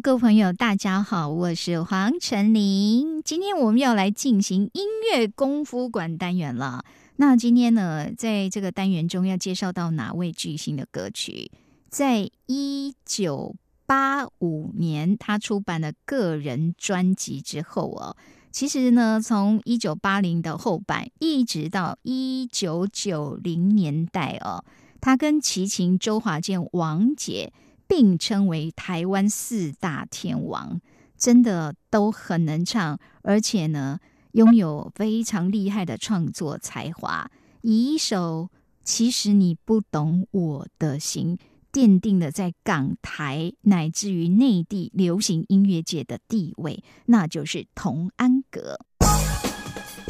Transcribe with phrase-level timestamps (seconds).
[0.00, 3.22] 各位朋友，大家好，我是黄晨林。
[3.22, 6.82] 今天我们要来进行音乐功夫馆单元了。
[7.16, 11.50] 那今天呢，在这个单元中要介绍到哪位巨星的歌曲？
[11.90, 13.54] 在一九
[13.84, 18.16] 八五年他出版了个人专辑之后哦，
[18.50, 24.64] 其实呢，从一九八零的后半一直到一九九零年代哦，
[25.02, 27.52] 他跟齐秦、周华健、王杰。
[27.94, 30.80] 并称为台湾四大天王，
[31.18, 37.30] 真的都很能唱，而且呢，拥有非常厉害的创作才华。
[37.60, 38.48] 以一首
[38.82, 41.36] 《其实你不懂我的心》，
[41.78, 48.78] 奠定了在港台乃至于内地流行音乐界的地位，那就是童安格。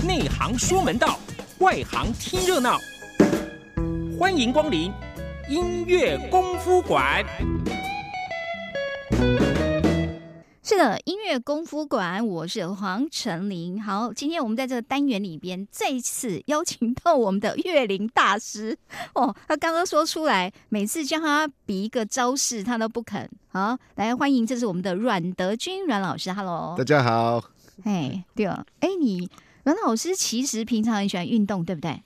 [0.07, 1.19] 内行说门道，
[1.59, 2.79] 外行听热闹，
[4.17, 4.93] 欢迎光临
[5.49, 7.25] 音乐功夫馆。
[10.63, 13.83] 是的，音乐功夫馆，我是黄成林。
[13.83, 18.77] 好，今天我们在这个单元里边再次邀请到我们的乐林大师
[19.15, 19.35] 哦。
[19.49, 23.29] 他刚刚说出来，每次叫他比一个招式，他都不肯。
[23.49, 26.33] 好，来欢迎，这是我们的阮德军阮老师。
[26.33, 27.43] Hello，大家好。
[27.85, 29.29] 哎，对了，哎，你
[29.65, 32.01] 阮老师其实平常很喜欢运动，对不对？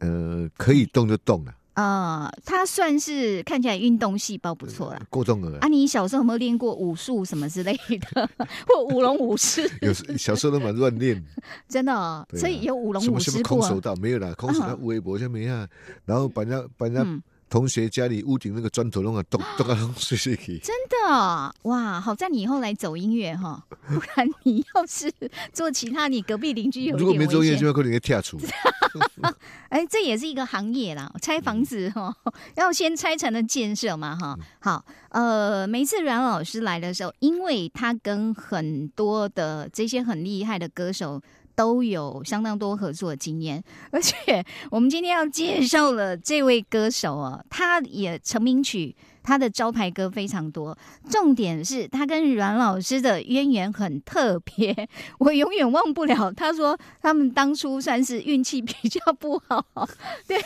[0.00, 1.54] 呃，可以动就动了。
[1.80, 5.00] 啊，他算是看起来运动细胞不错啦。
[5.08, 7.72] 过重了啊，你小时候有没有练过武术什么之类
[8.12, 8.28] 的，
[8.66, 9.68] 或舞龙舞狮？
[9.80, 11.24] 有小时候都蛮乱练，
[11.68, 12.26] 真的。
[12.34, 15.66] 所以有舞龙舞狮空手道没有啦，空手道微博下没啊，
[16.04, 17.24] 然后把人家把人家。
[17.50, 22.00] 同学家里屋顶那个砖头弄啊咚 咚啊咚碎碎去，真的哇！
[22.00, 25.12] 好在你以后来走音乐哈， 不然你要是
[25.52, 28.38] 做其他，你隔壁邻居有如果没做音乐，就要可能给跳出。
[29.68, 32.14] 哎，这也是一个行业啦，拆房子哈，
[32.56, 34.38] 要先拆才能建设嘛哈。
[34.60, 41.20] 好，呃，每次阮老师来的时候，因为他跟很多的这些很厉害的歌手。
[41.60, 43.62] 都有相当多合作经验，
[43.92, 50.74] 而且我们今天要介绍了这位歌手啊，他也成名曲，他的招牌歌非常多。
[51.10, 54.88] 重点是他跟阮老师的渊源很特别，
[55.20, 56.32] 我永远忘不了。
[56.32, 59.62] 他说他们当初算是运气比较不好，
[60.26, 60.40] 对。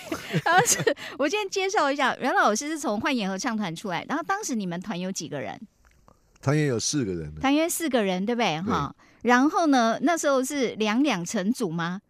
[0.45, 0.79] 然后是
[1.17, 5.61] 我先介绍一下，阮老师是从幻影合唱团出来，然后当时你们团有几个人？
[6.43, 8.61] 团员有四个人，团员四个人，对不对？
[8.63, 8.93] 哈。
[9.25, 9.99] 然后呢？
[10.03, 12.03] 那时候是两两成组吗？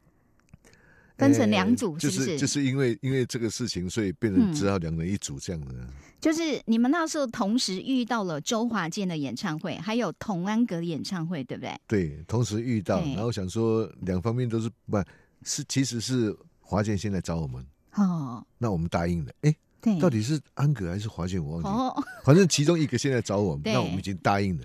[1.16, 2.36] 分成两组，是不是？
[2.36, 5.72] 就是因为因为这个事情，所以变成只好两人一组这样的。
[6.20, 11.78] 就是你们那时候同时遇到了周华健的演唱会，还有童安格的演唱会，对不对？
[11.86, 14.98] 对，同时遇到，然后想说两方面都是不
[15.44, 19.31] 是，其实是华健先来找我们哦，那我们答应了。
[19.42, 21.41] 哎，对，到底是安格还是华健？
[21.41, 24.64] 我忘记了，反正其中一个现在找我们， 那我们已经答应了。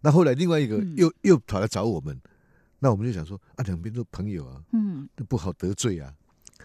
[0.00, 2.20] 那后来另外一个又又跑来找我们，
[2.78, 6.14] 那我们就想说啊，两边都朋友啊，嗯，都不好得罪啊，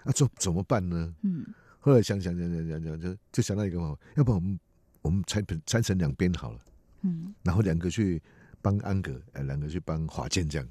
[0.03, 1.13] 啊，怎怎么办呢？
[1.21, 1.45] 嗯，
[1.79, 4.59] 后来想想想想想想，就就想到一个方法，要不然我们
[5.01, 6.59] 我们拆拆成两边好了，
[7.01, 8.21] 嗯，然后两个去
[8.61, 10.67] 帮安格，呃，两个去帮华健这样，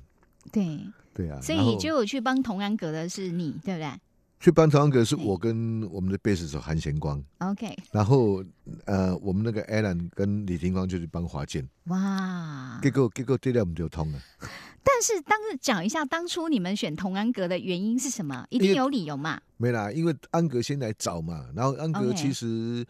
[0.50, 0.80] 对。
[1.14, 4.00] 对啊，所以就有去帮同安格的是你，对不对？
[4.42, 7.76] 去帮同安格是我跟我们的贝斯手韩贤光，OK。
[7.92, 8.42] 然后
[8.86, 11.64] 呃，我们那个 Alan 跟李廷光就去帮华健。
[11.84, 14.18] 哇，结果结果这条我们就通了。
[14.82, 18.44] 但是当讲一下当初你们选同安格的原因是什么？
[18.50, 19.40] 一定有理由嘛？
[19.58, 21.46] 没啦，因为安格先来找嘛。
[21.54, 22.84] 然后安格其实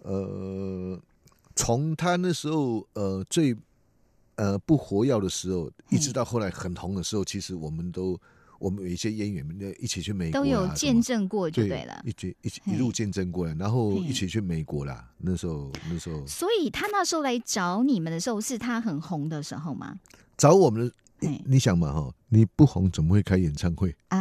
[0.00, 1.00] 呃，
[1.56, 3.56] 从他那时候呃最
[4.34, 8.20] 呃不活跃的时候，一直到后来很红的时候，其实我们都。
[8.60, 15.10] 我们有一些演员们，一起去美国，都有见证过就对了，一起一起一路见证过来，然后一起去美国啦。
[15.16, 19.98] 那时候那时候，所以他那时候来找你们的时候，是他很红的时候吗？
[20.36, 20.86] 找我们
[21.20, 23.96] 的，你想嘛哈，你不红怎么会开演唱会？
[24.08, 24.18] 哎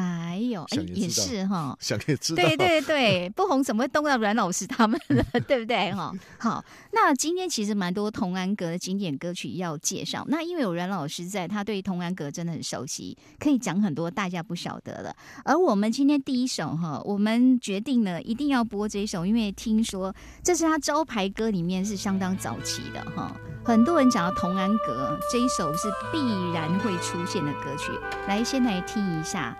[0.93, 6.11] 也是哈，想也知道，对对对，不红怎么会动到阮老师他们了， 对不对哈？
[6.37, 10.25] 好，那今天其实蛮多童安格的经典歌曲要介绍。
[10.27, 15.15] 那因为有阮老师在，他对童安格真的很熟悉，可以讲很多大家不晓得了。
[15.43, 20.13] 而我们今天第一首哈，我们决定了一定要播这首，因为听说
[20.43, 23.35] 这是他招牌歌里面是相当早期的哈。
[23.63, 26.17] 很多人讲到童安格这一首是必
[26.53, 27.91] 然会出现的歌曲，
[28.27, 29.55] 来先来听一下。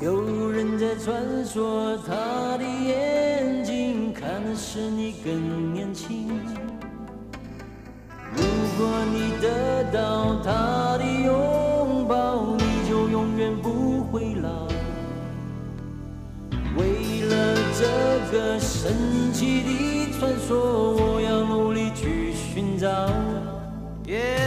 [0.00, 6.28] 有人在传说，她的眼睛看的是你更年轻。
[8.32, 8.42] 如
[8.78, 14.68] 果你得到她的拥抱，你就永远不会老。
[16.76, 22.88] 为了这个神奇的传说，我要努力去寻找。
[24.06, 24.38] 耶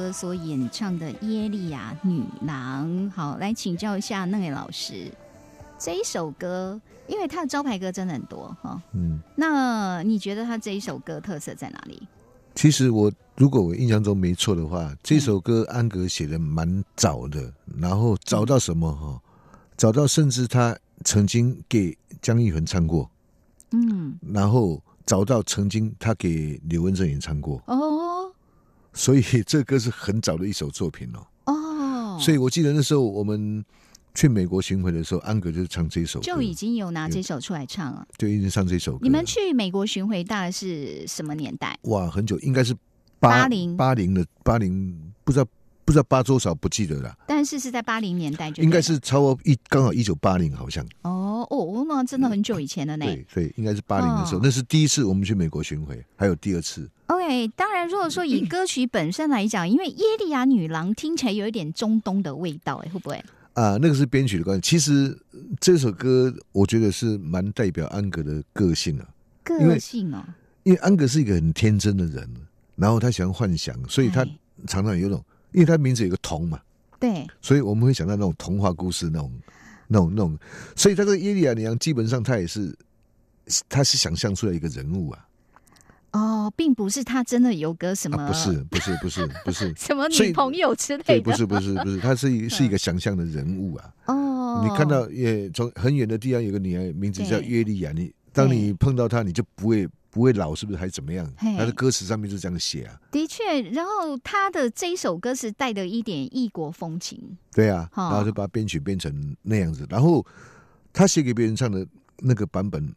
[0.00, 5.12] 歌所演唱的《耶利亚女郎》，好，来请教一下那位老师，
[5.78, 12.08] 这一首歌，因为他的招牌歌真的很多哈，嗯，那你觉得他这一首歌特色在哪里？
[12.54, 19.20] 其实我如果我印象中没错的话，这首歌安格写的蛮早的，然后找到什么哈，
[19.76, 23.10] 找到甚至他曾经给姜育恒唱过，
[23.72, 28.19] 嗯，然后找到曾经他给刘文正也唱过，哦。
[28.92, 31.26] 所以这歌是很早的一首作品哦。
[31.52, 33.64] 哦，所以我记得那时候我们
[34.14, 38.06] 去美国巡回的时候，安格就是唱这首，就已经有拿这首出来唱了。
[38.18, 38.98] 就，一直唱这首。
[39.00, 41.78] 你们去美国巡回大概是什么年代？
[41.82, 42.74] 哇，很久，应该是
[43.18, 45.46] 八零八零的八零，不知道。
[45.90, 53.04] 不知道八多少不记得了，但是是在八零年代就应该是超过一刚好一九八零好像哦哦那真的很久以前了呢。
[53.04, 56.88] 对对，应该是八零的时候，那是第一次我们去美国巡回，还有第二次。
[57.06, 63.16] OK，当然如果说以歌曲本身来讲，因为耶利亚女郎听起来有一点中东的味道，哎，会不会？
[63.54, 64.60] 啊，那个是编曲的关系。
[64.62, 65.18] 其实
[65.58, 69.08] 这首歌我觉得是蛮代表安格的个性啊，
[69.42, 70.22] 个性哦，
[70.62, 72.30] 因为安格是一个很天真的人，
[72.76, 74.24] 然后他喜欢幻想，所以他
[74.68, 75.20] 常常有种。
[75.52, 76.60] 因为他名字有个童嘛，
[76.98, 79.32] 对，所以我们会想到那种童话故事那种、
[79.88, 80.38] 那种、那种，
[80.76, 82.74] 所以他这个耶利亚娘基本上他也是，
[83.68, 85.26] 他是想象出来一个人物啊。
[86.12, 89.72] 哦，并不是他真的有个什么，不是，不是，不是，不是。
[89.78, 93.94] 什么女朋友之类的，不是，不是，不是，他是是一个想象的人物啊。
[94.06, 101.32] 哦，你看到也从很远的地方有个女孩，名字叫耶利亚，你当你碰到她，你就不会不会老，是不是还怎么样？
[101.38, 103.00] 他的歌词上面就这样写啊。
[103.12, 107.38] 的确，然后他的这一首歌是带的一点异国风情。
[107.52, 109.86] 对啊，然后就把编曲编成那样子。
[109.88, 110.26] 然后
[110.92, 111.86] 他写给别人唱的
[112.18, 112.92] 那个版本，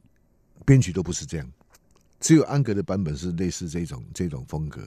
[0.65, 1.47] 编曲都不是这样，
[2.19, 4.81] 只有安格的版本是类似这种这种风格。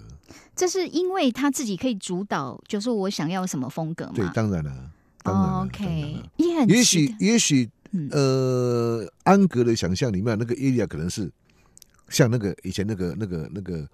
[0.56, 4.12] 这是因为他自己可以主导，就是我想要什么风格嘛？
[4.16, 4.90] 对，当然了，
[5.22, 5.64] 当然了。
[5.64, 6.22] OK，
[6.66, 7.70] 也许也许
[8.10, 11.30] 呃，安格的想象里面那个伊利亚可能是。
[12.08, 13.86] 像那个以前那个那个那个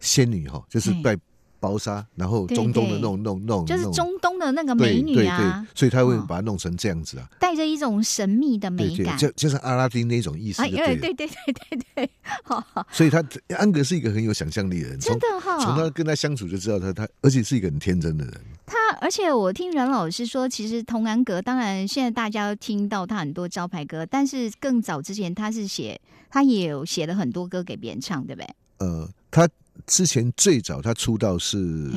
[0.00, 1.16] 仙女哈，就是戴
[1.60, 10.62] 薄纱，然后中东的那种那种那种，就是中东的那个美女啊，所以他会把它弄成这样子啊，带着一种神秘的美感，就就是阿拉丁那种意思。
[10.62, 12.10] 哎，对对对对对，
[12.44, 12.86] 好好。
[12.92, 13.20] 所以他
[13.56, 15.58] 安格是一个很有想象力的人，真的哈。
[15.58, 18.34] 从他跟他相处就知道他他，而且是一个很天真的人。
[18.64, 26.00] 他而且我听阮老师说，其实童安格，当然现在大家都听到他很多招牌歌，但是更早之前他是写。
[26.30, 28.54] 他也有写了很多歌给别人唱，对不对？
[28.80, 29.48] 呃，他
[29.86, 31.90] 之前最早他出道是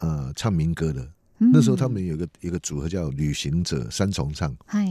[0.00, 4.54] 呃唱民歌的，那时候他们有个一个组合叫旅行者三重唱。
[4.66, 4.86] 嗨，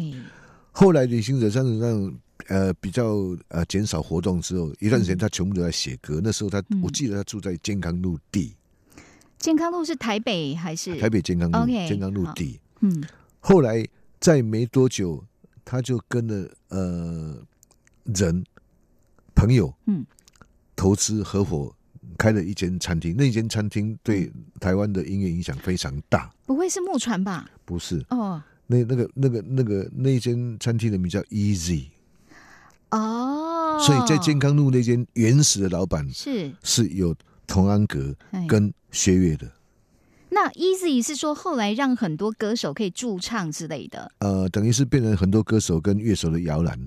[0.72, 3.06] 后来旅行者三重唱呃比较
[3.50, 6.20] 呃减少活动之后，一段时间他全部都在写歌。
[6.24, 8.56] 那时候他我记得他住在健康路地，
[9.38, 11.66] 健康路是台北还是台北健康路？
[11.66, 12.60] 健康路底。
[12.82, 13.04] 嗯，
[13.40, 13.88] 后来
[14.20, 15.24] 在没多久，
[15.64, 17.38] 他就跟了呃
[18.06, 18.44] 人。
[19.40, 20.04] 朋友，嗯，
[20.76, 21.72] 投资合伙
[22.18, 26.34] 开了一间餐厅，那间餐厅对台湾的音乐影响非常大。
[26.48, 27.48] 不会是木船吧？
[27.64, 31.86] 不是哦，那那个那个那个那间餐厅的名叫 Easy
[32.90, 37.16] 哦，所以在健康路那间原始的老板是是有
[37.48, 38.14] 童安格
[38.48, 39.50] 跟薛岳的。
[40.30, 46.78] 那 Easy 是说后来让很多歌手可以驻唱之类的，呃，等于是变成很多歌手跟乐手的摇篮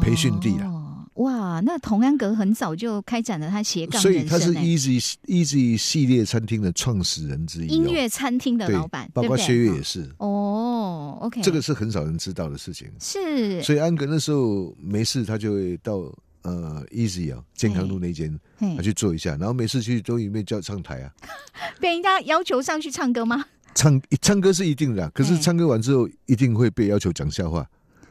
[0.00, 0.84] 培训地了。
[1.14, 10.10] 哇，那童安格很早就开展了他斜杠所以他是 Easy Easy 系列餐厅的创始人之一，音乐餐厅的老板，包括薛岳也是。
[10.18, 12.90] 哦，OK，这个是很少人知道的事情。
[13.00, 16.12] 是，所以安格那时候没事，他就会到
[16.46, 18.38] 呃 Easy 啊健康路那间，
[18.76, 21.12] 他去做一下，然后每次去都里面叫唱台啊。
[21.80, 23.44] 被人家要求上去唱歌吗？
[23.74, 27.68] 唱唱歌是一定的，可是唱歌完之后一定会被要求讲笑话。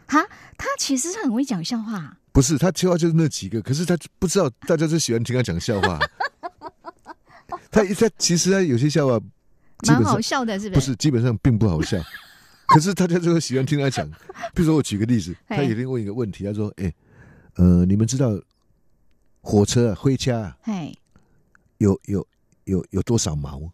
[0.08, 0.22] 哈，
[0.58, 2.18] 他其实是很会讲笑话。
[2.32, 5.98] 不是他笑话就是那几个，可是他不知道大家是喜欢听他讲笑话。
[7.72, 9.20] 他他其实他有些笑话
[9.88, 10.80] 蛮好笑的，是不是？
[10.80, 11.98] 不是，基本上并不好笑。
[12.68, 14.10] 可是大家就喜欢听他讲。
[14.54, 16.94] 比如说，我举个例子，他有天问一个问题，他说：“哎，
[17.56, 18.40] 呃，你们知道
[19.42, 20.58] 火车啊，灰车啊，
[21.78, 22.26] 有有
[22.66, 23.72] 有有多少毛？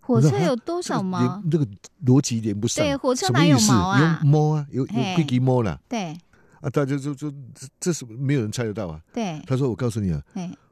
[0.00, 1.42] 火车有多少毛？
[1.50, 1.66] 那个
[2.04, 2.84] 逻辑连不上。
[2.84, 4.20] 对，火车哪有毛啊？
[4.22, 5.80] 摸啊，有有飞机摸了。
[5.88, 6.16] 对。”
[6.60, 9.00] 啊，大家就就这这是没有人猜得到啊。
[9.12, 10.22] 对，他说：“我告诉你啊，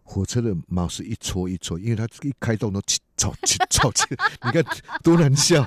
[0.02, 4.04] 火车的毛是一撮一撮，因为它一开动都起吵起吵起，
[4.44, 4.64] 你看
[5.02, 5.62] 多难笑。”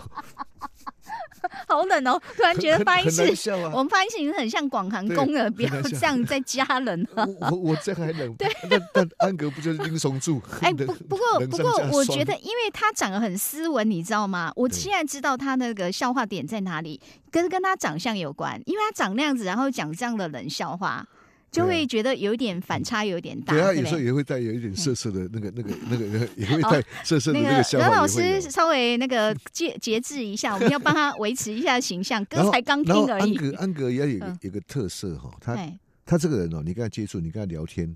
[1.68, 2.22] 好冷哦！
[2.36, 7.28] 突然觉得发音是，我们发音是很像广寒宫的，不要这样再加冷了。
[7.52, 10.42] 我我这还冷，对， 但但安格不就是英雄柱？
[10.62, 14.52] 哎，不不过不过，我觉得因为他长得很斯文，你知道吗？
[14.56, 17.00] 我现在知道他那个笑话点在哪里，
[17.32, 21.06] 跟跟他长相有关，因为他长那样子，然后讲这样的冷笑话。
[21.50, 23.54] 就会觉得有一点反差，有点大。
[23.54, 27.86] 对啊有时候也会带有一点涩涩的那个、那个、那个，也会带涩涩的那个笑话。
[27.86, 32.24] 刘老师稍微那个节节制一下，我们要帮他维持一下形象。
[32.28, 33.36] 歌才刚听而已。
[33.36, 35.58] 安格安格也有有个特色哈，他
[36.06, 37.96] 他这个人哦，你跟他接触，你跟他聊天，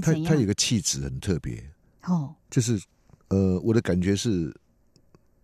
[0.00, 1.62] 他他有个气质很特别
[2.04, 2.80] 哦，就是
[3.28, 4.54] 呃，我的感觉是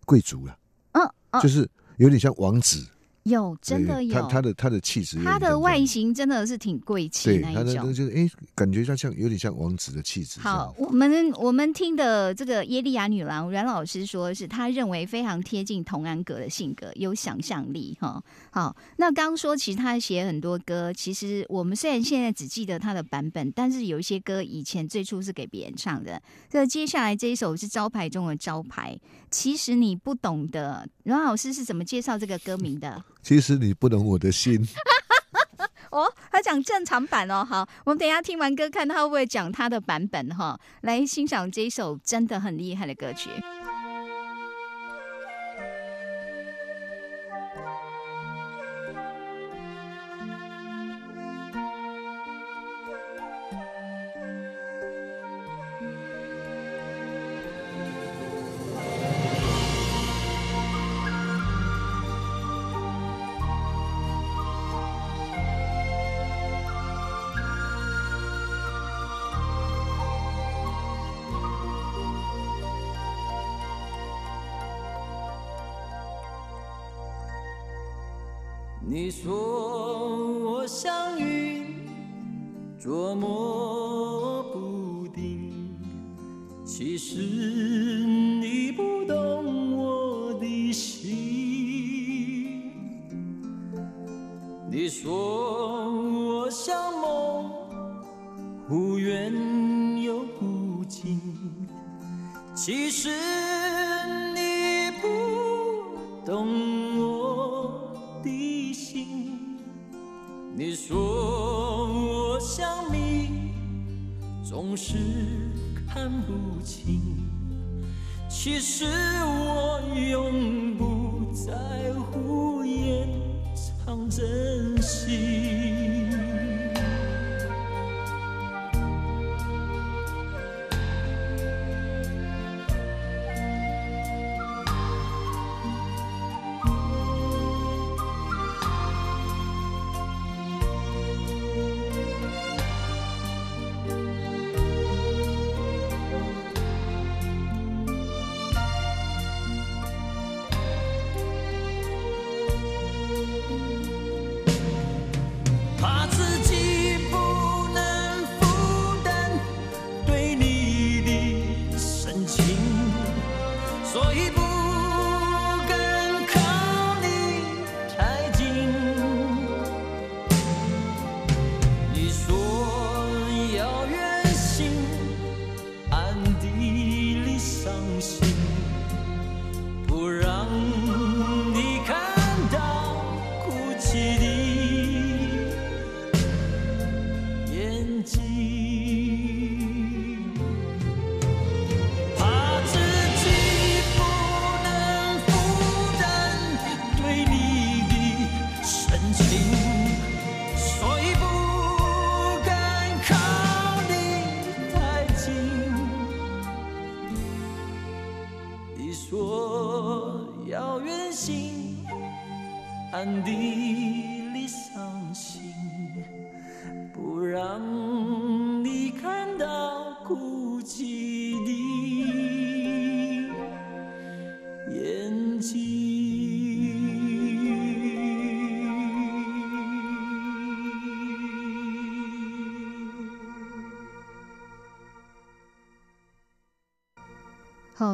[0.05, 0.57] 贵族了，
[0.93, 2.85] 嗯，就是有点像王子。
[3.29, 10.39] 有真的有，他他的他的气质，他的外形真的是挺贵气那一种，就是哎，感觉他像有点像王子的气质。
[10.41, 18.21] 好，我们我们听的这个耶利亚女郎阮老师说，是他认为非常贴近童安格的性格，有想象力哈。
[18.51, 26.21] 好，那刚刚说其实他写很多歌，其实我们虽然现在只记得他的版本，但是有一些歌以前最初是给别人唱的。
[26.49, 33.03] 这接下来这一首是招牌中的招牌，其实你不懂的，阮老师是怎么介绍这个歌名的？
[33.23, 34.65] 其实你不懂我的心。
[35.91, 37.43] 哦，他讲正常版哦。
[37.43, 40.59] 好，我们等一下听完歌，看他会不会讲他的版本哈。
[40.81, 43.29] 来欣赏这一首真的很厉害的歌曲。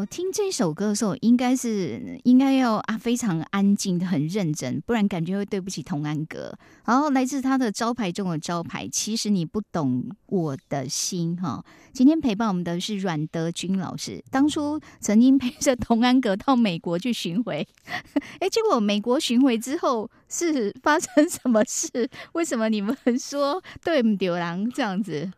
[0.05, 6.55] 哦，听这首歌的时候，应该是应该要啊非常安静的，很认真，不然感觉会对不起童安格。
[6.85, 11.65] 然后来自他的招牌中的招牌，其实你不懂我的心哈。
[11.91, 17.67] 今天陪伴我们的是阮德军老师，当初曾经陪着童安格到美国去巡回，
[18.39, 21.89] 哎，结果美国巡回之后是发生什么事？
[22.33, 25.31] 为什么你们说对不丢狼这样子？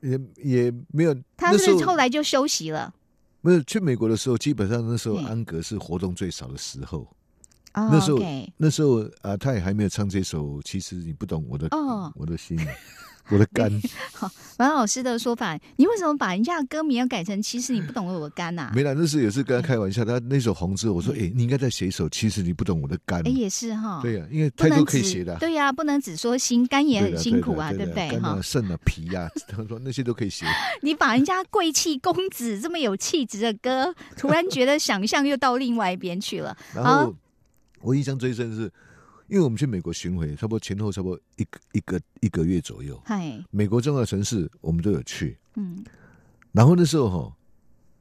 [0.00, 2.94] 也也没有，他是后来就休息了。
[3.40, 7.06] 没有去美国的时候，基本上那时候安格是活动最少的时候。
[7.72, 8.18] 那时候，
[8.56, 10.60] 那时候啊，他也还没有唱这首。
[10.62, 11.68] 其实你不懂我的，
[12.16, 12.58] 我的心。
[13.30, 13.70] 我的肝。
[14.12, 18.70] 好，王老师的说法，你为什么把人家的歌名要改成“其实你不懂我的肝”呐？
[18.74, 20.04] 没啦，那是也是跟他开玩笑。
[20.04, 24.00] 他那首《红之后》，我说：“哎，你应该再写一首《其实你不懂我的肝》。”哎，也是哈。
[24.02, 25.36] 对呀，因为太多可以写的。
[25.38, 28.18] 对呀，不能只说心，肝也很辛苦啊，对不对？
[28.18, 30.44] 哈，肾啊、脾啊，他说那些都可以写。
[30.82, 36.56] 你把人家贵气公子这么有气质的歌， 突然觉得想象又到另外一边去了。
[36.74, 37.14] 然后
[37.80, 38.70] 我印象最深是。
[39.30, 43.00] 因为我们去美国巡回，差不多前后差不多一个一个一个月左右。
[43.04, 45.38] 嗨，美国重要城市我们都有去。
[45.54, 45.84] 嗯，
[46.50, 47.36] 然后那时候哈，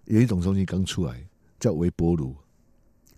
[0.06, 1.24] 有一种东西刚出来，
[1.60, 2.36] 叫微波炉。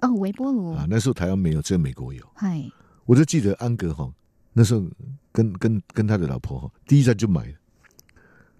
[0.01, 2.21] 哦，微波炉啊，那时候台湾没有，只有美国有。
[2.35, 2.69] 嗨，
[3.05, 4.13] 我就记得安格哈，
[4.51, 4.85] 那时候
[5.31, 7.53] 跟跟跟他的老婆哈，第一站就买了。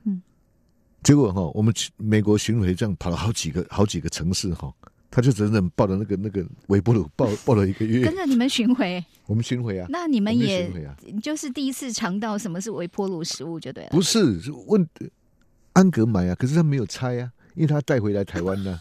[0.05, 0.21] 嗯，
[1.03, 4.73] 结果哈，我们去美国巡回，这样跑了好几个好几个城市哈。
[5.11, 10.71] 他就整整抱着那个那个微波炉抱抱了一个月，跟着你们巡回，我们巡回啊，那你们也
[11.21, 13.89] 就是第一次尝到什么是微波炉食物就对了。
[13.91, 14.87] 不是，是问
[15.73, 18.79] 安格买啊，可是他没有拆啊，因为他带回来台湾呢。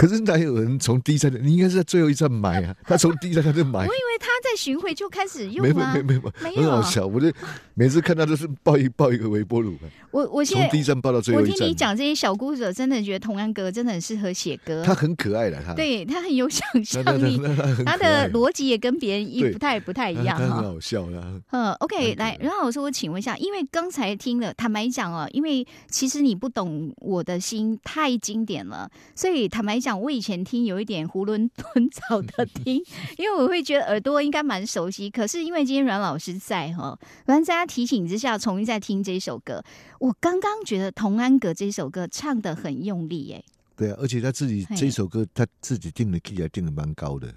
[0.00, 1.30] 可是哪有人从第一站？
[1.44, 2.74] 你应该是在最后一站买啊！
[2.84, 3.80] 他从第一站他就买。
[3.80, 7.06] 我以为他在巡回就开始用啊，没没没没，很好笑。
[7.06, 7.30] 我就
[7.74, 9.76] 每次看他都是抱一抱一个微波炉。
[10.10, 11.52] 我我从第一站抱到最后一站。
[11.52, 14.82] 我听你讲这些小故事，真的觉得童安格真的很适合写歌。
[14.82, 17.38] 他很可爱的，他对他很有想象力，
[17.84, 20.46] 他的逻辑也跟别人一不太不太一样哈。
[20.46, 21.42] 很好笑的。
[21.50, 29.89] 嗯，OK，来，然后我说我请问一下，因为刚才听了，坦白讲哦，因为其实你不懂我的心太经典了，所以坦白讲。
[29.90, 32.76] 讲，我以前听有一点囫囵吞枣的 听，
[33.18, 35.10] 因为我会觉得耳朵应该蛮熟悉。
[35.10, 39.62] 可是因为今天阮老师在哈，反正在他提醒之下，重新再听这首歌。
[39.98, 43.42] 我刚刚觉得《童安格》这首歌唱的很用力，哎，
[43.76, 47.34] 对啊，而且他自己这首歌他自己定的 key 还定的蛮高的。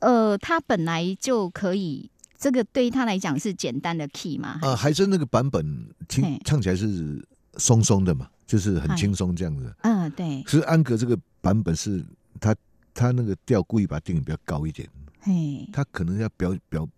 [0.00, 4.58] 呃，他本来就可以，这个对于他来讲是简单的 key 嘛？
[4.62, 7.24] 啊，还是那个版本听唱起来是
[7.56, 8.28] 松松的嘛？
[8.50, 10.42] 就是很轻松这样子，嗯，对。
[10.42, 12.04] 其实安格这个版本是
[12.40, 12.52] 他
[12.92, 14.88] 他那个调故意把它定音比较高一点，
[15.20, 16.88] 嘿，他可能要表表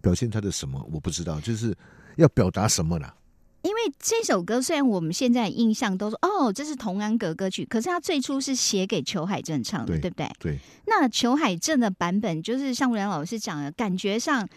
[0.00, 1.76] 表现他的什么，我不知道，就是
[2.14, 3.12] 要表达什么啦。
[3.62, 10.30] 因为这首歌虽然我们现在印象都说哦，这是童安格歌曲，可是他最初是写给裘海正唱的，对不对？
[10.38, 10.58] 对。
[10.86, 14.48] 那裘海正的版本就是像吴良老师讲的，感觉上。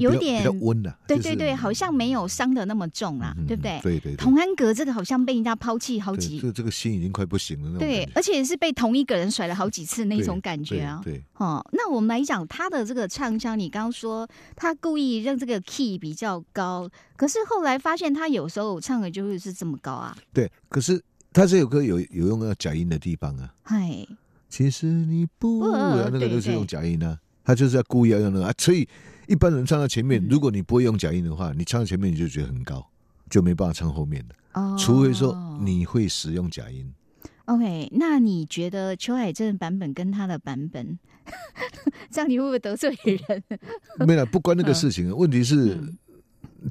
[0.00, 3.80] 有点温的，对对对，好像没有伤的那么重啊，对不对？
[3.82, 4.16] 对对。
[4.16, 7.78] 同安格这个好像被人家抛弃好几，这这个心已经快不行了。
[7.78, 11.00] 对，而且是被同一个人甩了好几次那种感觉啊。
[11.02, 11.22] 对。
[11.36, 20.16] 哦，那我们来讲他的这个唱腔，你刚刚说他故意让这个 key 比较高，可是后来发现他有时候唱的就会是这么高啊。
[20.32, 23.52] 对，可是他这首歌有有用到假音的地方啊。
[23.62, 24.06] 嗨，
[24.48, 28.88] 其实你不，那个都是用假音啊，他就是要故意要用那个啊，所以。
[29.26, 32.86] 一般人唱到前面，如果你不会用假音的话，你唱到前面你就觉得很高，
[33.30, 34.34] 就没办法唱后面的。
[34.52, 36.92] 哦，除非说你会使用假音。
[37.46, 40.98] OK，那你觉得邱海正版本跟他的版本，
[42.10, 43.42] 这样你会不会得罪人？
[44.06, 45.14] 没有，不关那个事情。
[45.14, 45.78] 问题是，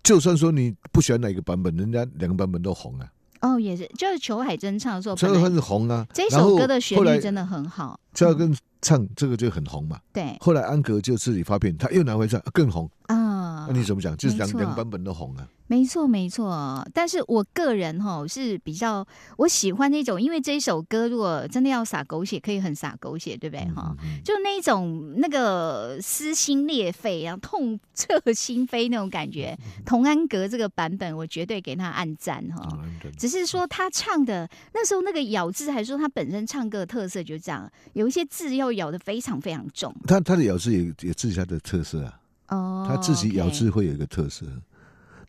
[0.03, 3.07] 就算说你不喜欢哪一个版本，人家两个版本都红啊。
[3.41, 6.07] 哦，也是，就是裘海珍唱的时候，裘海珍是红啊。
[6.13, 7.99] 这首歌的旋律真的很好。
[8.13, 9.99] 裘海珍唱这个就很红嘛。
[10.11, 10.37] 对。
[10.39, 13.67] 后来安格就自己发片，他又拿回唱更红啊。
[13.67, 14.15] 那你怎么讲？
[14.17, 15.47] 就是两两版本都红啊。
[15.65, 16.85] 没错，没错。
[16.93, 19.03] 但是我个人哈是比较
[19.37, 23.95] 我喜欢那种，因为这一首歌如果真的要撒狗血，可以很撒狗血，对不对哈？
[24.23, 29.57] 就那种那个撕心裂肺，然后痛彻心扉那种感觉。
[29.85, 32.77] 童安格这个版本，我绝对给他按赞哈。
[33.17, 39.93] 只是说他唱的那时候那个咬字，还是说他本身唱歌的特色就这样，有一些字要咬的非常非常重。
[40.07, 42.19] 他他的咬字也也自己他的特色啊。
[42.49, 42.85] 哦。
[42.87, 44.45] 他自己咬字会有一个特色。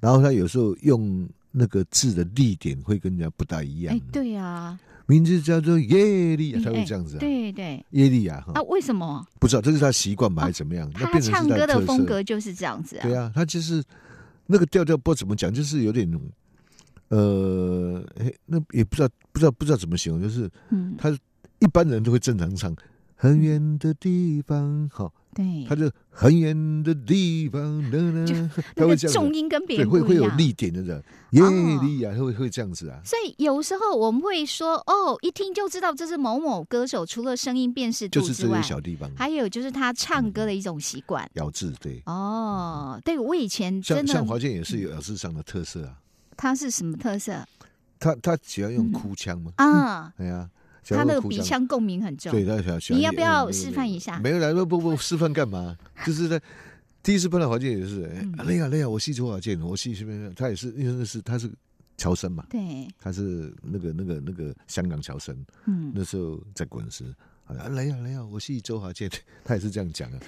[0.01, 3.97] 然后他有时候用那个字的力点会跟人家不大一样。
[3.97, 7.17] 哎，对啊，名字叫做耶利亚，他会这样子。
[7.19, 8.53] 对对，耶利亚哈。
[8.55, 9.27] 啊，为什么？
[9.39, 10.91] 不知道，这是他习惯吧，还是怎么样？
[10.93, 12.99] 他唱歌的风格就是这样子。
[13.03, 13.83] 对啊，他就是
[14.47, 16.07] 那个调调，不知道怎么讲，就是有点
[17.09, 18.05] 呃，
[18.45, 21.17] 那也不知道，不知道，不知道怎么形容，就是嗯，他
[21.61, 22.75] 一般人都会正常唱，
[23.15, 25.13] 很远的地方，好。
[25.35, 27.83] 对，他就很远的地方，
[28.77, 31.43] 他会重音跟别人会会有力点的人，耶
[31.83, 33.01] 利啊，会会这样子啊。
[33.05, 41.75] 所以有时候我们会说，哦，一听就知道这是某某歌手，除了声音辨识度之外，小地方，还有就是他唱歌的一种习惯，咬字。
[41.81, 45.99] 对，哦，对我以前像像华健也是有咬字上的特色啊。
[46.37, 47.45] 他是什么特色？
[47.99, 49.51] 他他喜欢用哭腔吗？
[49.57, 50.49] 啊，对啊。
[50.87, 52.99] 他那个鼻腔共鸣很重，对，他喜欢。
[52.99, 54.19] 你要不要示范一下？
[54.19, 55.77] 没有来，不不不，示范干嘛？
[56.05, 56.41] 就是在
[57.03, 58.01] 第一次碰到华健也是，
[58.45, 60.31] 累啊累啊，我戏周华健，我系是不是？
[60.37, 61.51] 他也是，因为那是他是
[61.97, 65.35] 乔生嘛，对，他是那个那个那个香港乔生，
[65.67, 67.05] 嗯，那时候在滚石，
[67.47, 69.11] 啊来啊来啊，我是周华健，
[69.45, 70.19] 他也是这样讲啊。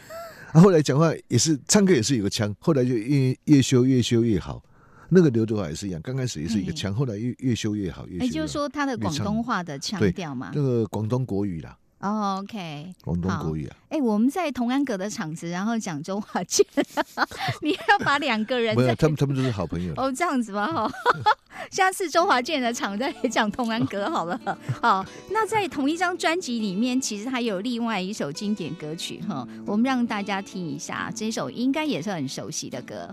[0.60, 4.62] 后来讲话也是唱歌也是有个腔，后来就越越修越修越好。
[5.08, 11.76] 那个刘德华也是一样，刚开始也是一个腔，后来越越修越好，越也就是说他的广东话的腔调嘛，那个广东国语啦。
[11.98, 13.76] 哦，OK，广东国语啊。
[13.88, 16.64] 哎，我们在同安阁的场子，然后讲周华健，
[17.62, 19.94] 你要把两个人，没有，他们他们都是好朋友。
[19.96, 20.66] 哦，这样子吧？
[20.66, 20.92] 哈，
[21.72, 24.38] 下次周华健的场再讲同安阁好了。
[24.82, 33.12] 好，那在同一张专辑里面，其实还有另外一首经典歌曲哈，我们让大家听一下，这首应该也是很熟悉的歌。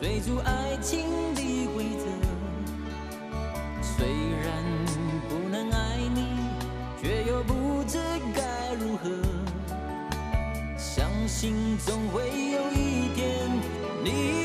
[0.00, 2.04] 追逐爱情的规则
[3.80, 4.62] 虽然
[5.28, 6.38] 不能爱你
[7.02, 7.98] 却又不知
[8.34, 9.10] 该如何。
[10.76, 13.50] 相信总会有一天
[14.04, 14.35] 你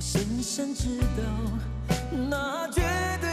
[0.00, 1.22] 深深知道，
[2.30, 2.80] 那绝
[3.20, 3.29] 对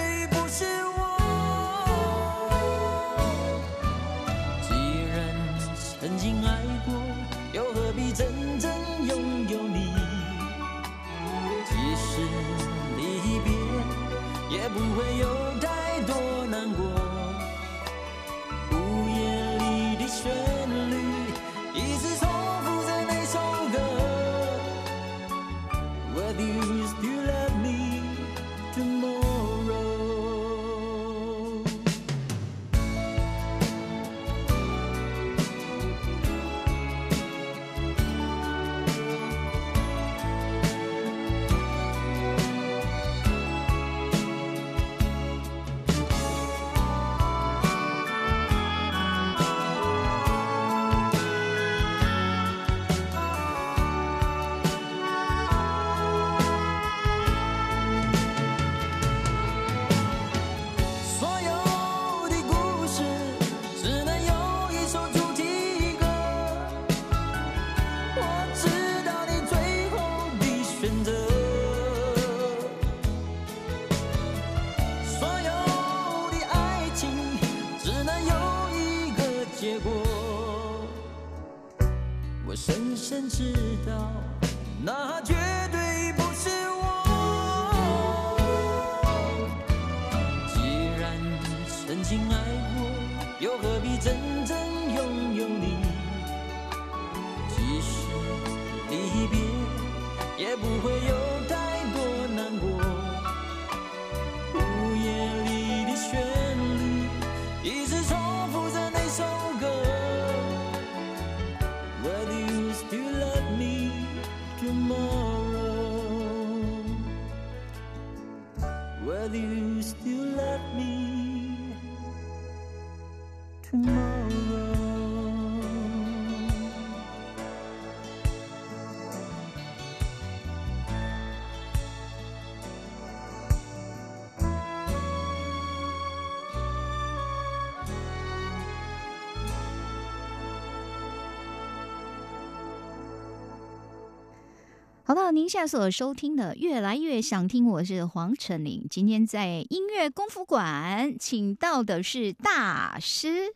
[145.27, 148.87] 好，您现在所收听的越来越想听，我是黄晨林。
[148.89, 153.53] 今天在音乐功夫馆请到的是大师，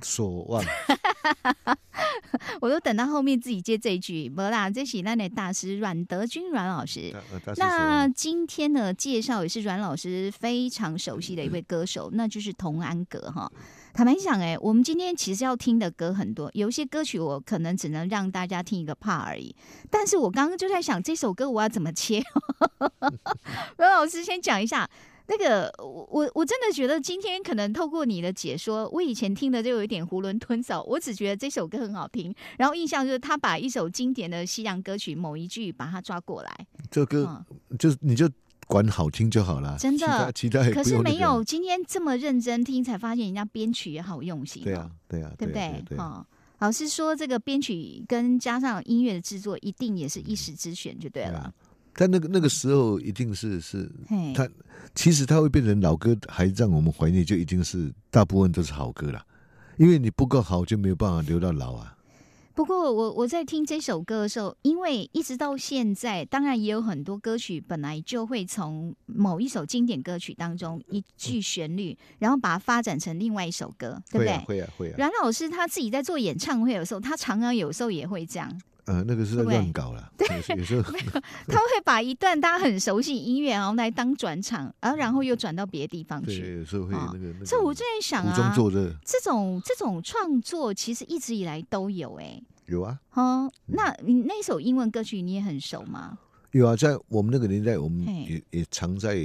[0.00, 0.62] 所望
[2.62, 7.12] 我都等到后面自己接这一句，不啦，这是那的大师阮德军阮老师。
[7.56, 13.50] 那今天呢，介绍也是阮老师非常熟悉的一位歌手，那就是童安格哈。
[13.92, 19.54] 坦白讲，哎，我们今天其实要听的歌很多，有一些歌曲我可能只能让大家听一个 part 而已。
[19.90, 22.22] 但是我刚刚就在想，这首歌我要怎么切？
[23.76, 24.88] 阮老师先讲一下。
[25.30, 30.82] 那个，我我我真的觉得今天可能透过你的解说，我以前听的就有一点囫囵吞枣。
[30.84, 37.44] 我只觉得这首歌很好听，然后印象就是他把一首经典的西洋歌曲某一句把它抓过来，这歌
[37.78, 38.26] 就是你就
[38.68, 40.32] 管好听就好了，真的
[40.72, 44.64] 可是没有今天这么认真听，才发现人家编曲也好用心、哦。
[44.64, 45.98] 对啊，对啊，对不对对？
[45.98, 46.24] 哈、
[46.58, 51.38] 老师说这个编曲跟加上音乐的制作，一定也是一时之选，就对了。
[51.38, 51.52] 啊
[52.00, 54.48] 但那个那个时候一定是是嘿，他
[54.94, 59.20] 其实他会变成老歌，还让我们怀念，就一定是大部分都是好歌了。
[59.78, 61.97] 因为你不够好，就没有办法留到老啊。
[62.58, 74.26] 不过我我在听这首歌的时候，因为一直到现在，当然也有很多歌曲本来就会从某一首经典歌曲当中一句旋律，然后把它发展成另外一首歌，对不对？
[74.26, 74.94] 会啊，会啊，会啊。
[74.98, 78.52] 阮老师他自己在做演唱会的时候，他常常有时候也会这样，
[78.88, 86.40] 呃，那个是在乱搞了，有有时候他会把一段大家很熟悉的音乐，然后来当转场，然后然后又转到别的地方去。
[86.40, 87.44] 对，有时候会哦那个那个。
[87.44, 96.18] 所以我就在想啊，作这种这种创作其实一直以来都有哎、有啊哦，那你那首英文歌曲你也很熟吗？
[96.52, 99.18] 有啊，在我们那个年代，我们也也常在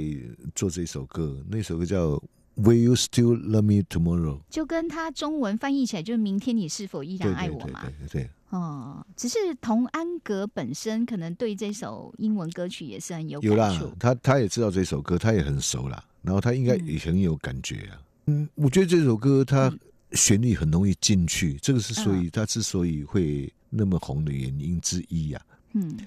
[0.54, 1.42] 做这首歌。
[1.48, 2.10] 那首歌叫
[2.56, 4.38] 《Will You Still Love Me Tomorrow》。
[4.50, 7.80] 就跟他中文翻译起来就是“明天你是否依然爱对对我”嘛。
[7.82, 18.00] 对对对，哦，只是童安格本身可能对这首英文歌曲也是很有有啦。，他他也知道这首歌，他也很熟啦，然后他应该嗯也很有感觉啊。
[18.26, 19.80] 嗯，我觉得这首歌它嗯
[20.12, 25.98] 旋律很容易进去，这个是所以它之所以会那么红的原因之一呀、嗯，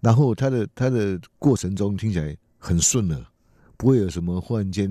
[0.00, 3.26] 然后它的它的过程中听起来很顺耳，
[3.76, 4.88] 不会有什么忽然间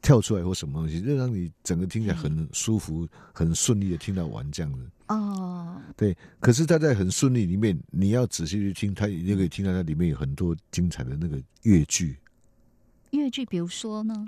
[0.00, 4.80] 跳出来或什么东西，就让你整个听起来很舒服、很顺利的听到完这样子。
[5.08, 6.16] 哦，对。
[6.40, 12.16] 可是他在很顺利里面，你要仔细去听，他也可以听到它里面有很多精彩的那个乐句。
[13.10, 14.26] 乐句，比如说呢？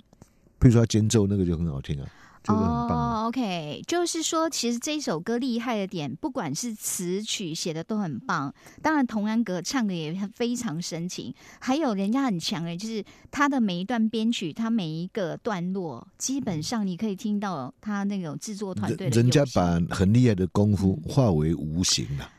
[0.58, 2.08] 比如说他间奏那个就很好听啊。
[2.48, 22.30] 哦，OK，就是说，其实这一首歌厉害的点，不管是词曲写的都很棒，当然童安格唱的也非常深情，还有人家很强的，就是他的每一段编曲，他每一个段落，基本上你可以听到他那种制作团队，人家把很厉害的功夫化为无形了。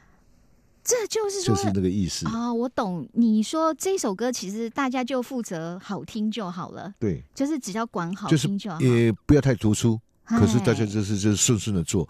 [0.90, 2.52] 这就是说，就是那个意思啊！
[2.52, 6.92] 我懂你说这首歌，其实大家就负责好听就好了。
[6.98, 10.00] 对，就是只要管好听就好，也不要太突出。
[10.26, 12.10] 可是大家就是就是顺顺的做，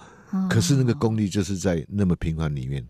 [0.50, 2.88] 可是那个功力就是在那么平凡里面。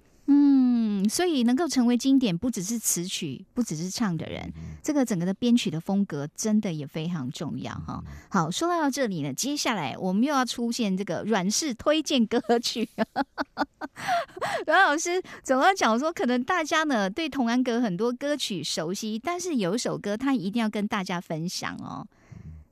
[1.10, 8.04] 所以能够成为经典，不只是词曲，不只是唱的人，这个整个的编曲的风格真的也非常重要哈。
[8.30, 12.88] 好，说到这里呢，接下来我们又要出现这个软式推荐歌曲。
[14.66, 22.08] 阮老师总要讲说，可能大家呢对童安格很多歌曲熟悉，但是有一首歌他一定要跟大家分享哦。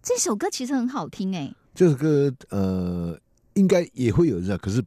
[0.01, 3.19] 这首歌其实很好听哎，这首歌呃
[3.55, 4.83] 应该也会有人，可是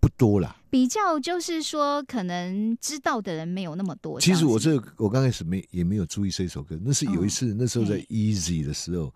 [0.00, 0.56] 不多啦。
[0.70, 4.20] 比较就是说，可能知道的人没有那么多。
[4.20, 9.12] 其实我这我刚开始没也没有注意这首歌，那是有一次那时候在 Easy 的时候，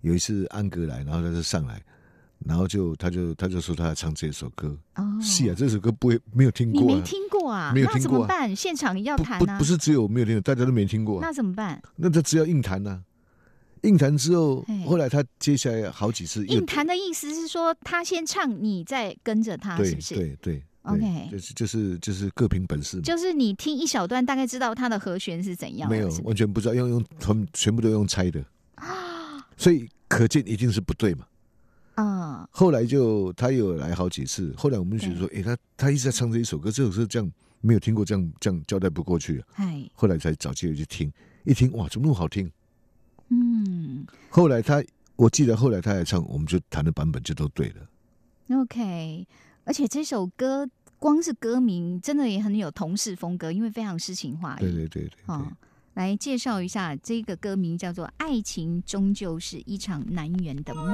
[0.00, 1.80] 有一次安哥来，然后他就上来，
[2.44, 4.76] 然后就他就他就说他要唱这首歌。
[4.96, 7.72] 哦，是啊，这首歌不会没有听过，你没听过啊？
[7.72, 8.56] 没有听过，怎么办？
[8.56, 9.58] 现场要弹啊？
[9.58, 11.80] 不是只有我没有听过，大家都没听过，那怎么办？
[11.94, 13.04] 那他只要硬弹呢？
[13.82, 20.14] 硬弹之后，后来他接下来好几次硬弹的意思是说，他先唱，你再跟着他，是不是？
[20.14, 20.62] 对对。
[20.82, 25.90] OK，就是就是就是各凭本事，就是你听一小段，大概知道它的和弦是怎样。
[25.90, 28.42] 没有，完全不知道，用用全全部都用猜的
[28.76, 31.26] 啊，所以可见一定是不对嘛。
[31.96, 39.44] 啊，后来就他有来好几次，后来我们觉得说，哎，他他一直在唱这一首歌，这首歌这样没有听过，这样这样交代不过去。
[39.56, 41.12] 哎，后来才找机会去听，
[41.44, 42.50] 一听哇，怎么那么好听？
[43.28, 44.82] 嗯，后来他
[45.16, 48.56] 我记得后来他也唱，我们就弹的版本就都对了。
[48.60, 49.26] OK，
[49.64, 50.68] 而且这首歌。
[51.00, 54.62] 光是歌名真的也很有同事风格，因为非常诗情画意。
[54.62, 55.12] 对对对对。
[55.26, 55.46] 哦，
[55.94, 60.84] 来介绍一下这个歌名，叫做《爱情终究是一场难圆的梦》。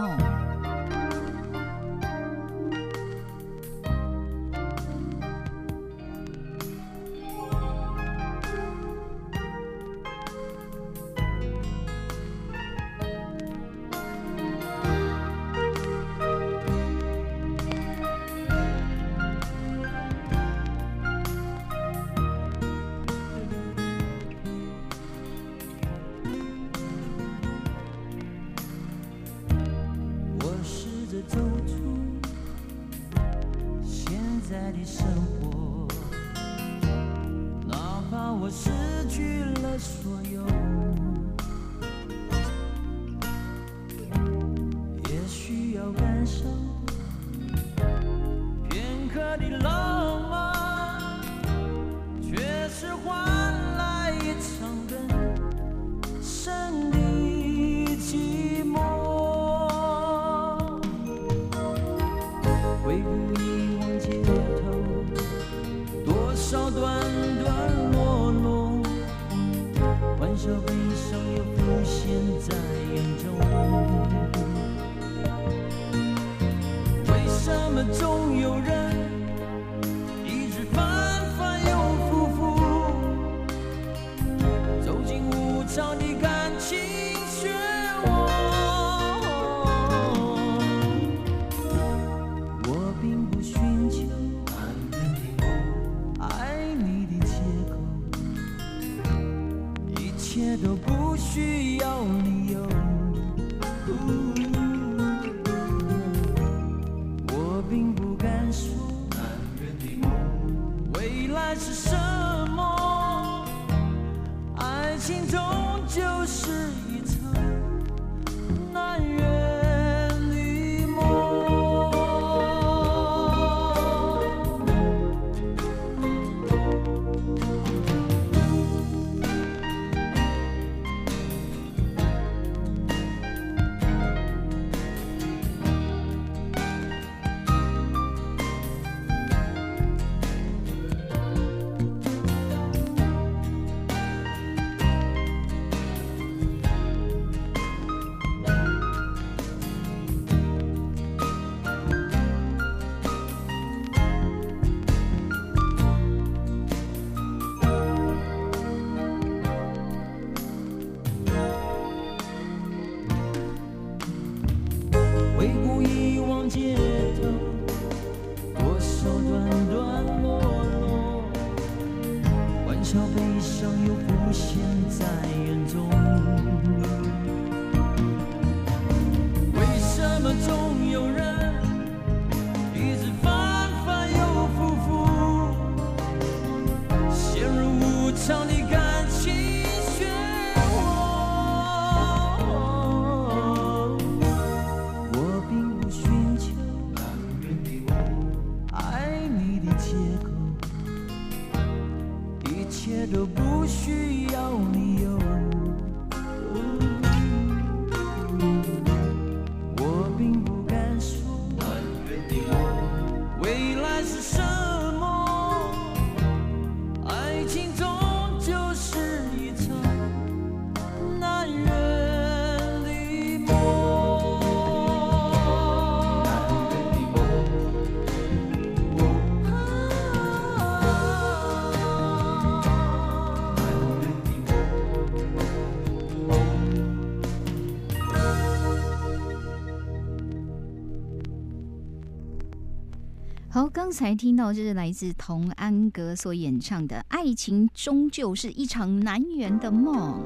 [243.54, 250.20] 好，刚才听到这是来自童安格所演唱的《爱情终究是一场难圆的梦》。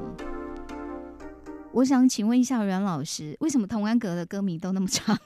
[1.71, 5.17] 我想请问一下阮老师，为什么童安格的歌名都那么长？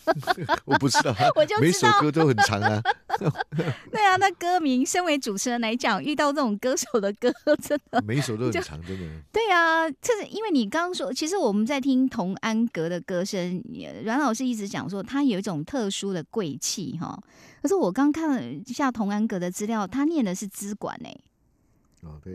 [0.64, 2.80] 我不知道， 我就每首歌都很长啊。
[3.90, 9.06] 对啊，那歌名，身为主持人来讲，遇到这种歌手的歌，真的每一首都很长，真的。
[9.32, 13.62] 对啊，就是因为你刚刚说，其实我们在听童安格的歌声，
[14.04, 17.18] 阮老师一直讲说他有一种特殊的贵气哈。
[17.62, 21.16] 可是我刚看了一下童安格的资料，他念的是资管哎。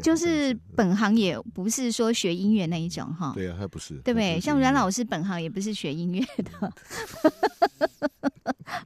[0.01, 4.39] 就是本行也不是说学音乐那一种哈，对啊，他不是，对不对？
[4.39, 6.73] 像阮老师本行也不是学音乐的，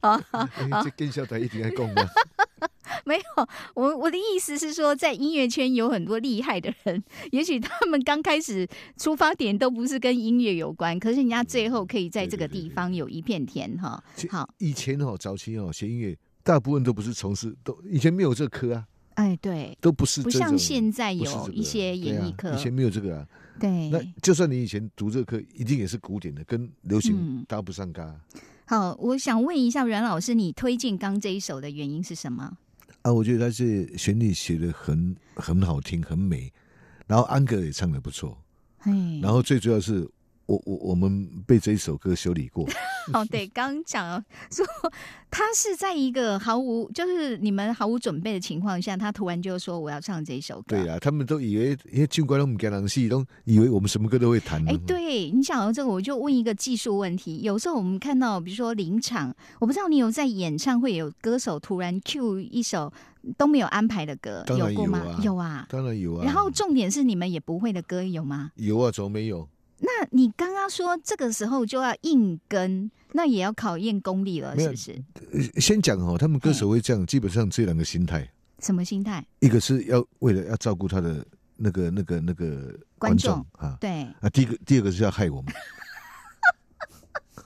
[0.00, 0.20] 啊，
[0.84, 2.02] 这跟小台一定要讲吗？
[3.04, 7.02] 没有，我我的意思是说，在音乐圈有很多厉害的人，
[7.32, 8.66] 也许他们刚开始
[8.96, 14.02] 出发点都不是跟音乐有关，可是人家最后可以在这个地方有一片天哈。
[14.30, 18.84] 好，以前哦，早期哦，学音乐大部分都不是从事，都以前没有这科啊。
[19.18, 23.26] 哎，对，都不是不像现在有一些演艺课，以前没有这个啊。
[23.58, 28.14] 对，那就算你以前读这课，一定也是古典的，跟流行搭不上嘎。
[28.64, 32.56] 好，我想问一下阮老师，你推荐刚这一首的原因是什么？
[33.02, 36.52] 啊，我觉得他是旋律写的很很好听，很美，
[37.08, 38.38] 然后安格也唱的不错，
[39.20, 40.08] 然后最主要是。
[40.48, 42.66] 我我我们被这一首歌修理过。
[43.12, 44.64] 哦，对，刚讲说
[45.30, 50.76] 他是在一个毫无就是你们毫无准备的情况下，他突然就说我要唱这一首歌。
[50.76, 54.66] 对啊，他们都以为因为尽管我们跟人戏，都以为我们什么歌都会弹。
[54.66, 57.42] 哎，对你讲到这个，我就问一个技术问题。
[57.42, 62.90] 有时候我们看到，比如说临场，我不知道你有在演唱会有歌手突然 Q 一首
[63.36, 65.20] 都没有安排的歌，有过吗？
[65.22, 66.24] 有啊，当然有啊。
[66.24, 68.50] 然后重点是你们也不会的歌有吗？
[68.56, 69.46] 有啊，怎么没有？
[69.80, 75.02] 那你刚刚说这个时候就要硬跟，那也要考验功力了，是不是？
[75.60, 78.28] 先讲哦，他们歌手会这样，基本上这两个心态。
[78.60, 79.24] 什么心态？
[79.38, 81.24] 一个是要为了要照顾他的
[81.56, 84.28] 那个、那个、那个观众啊，对啊。
[84.30, 85.54] 第一个、第二个是要害我们。